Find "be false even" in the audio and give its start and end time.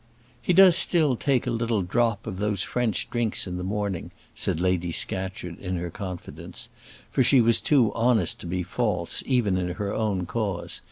8.47-9.57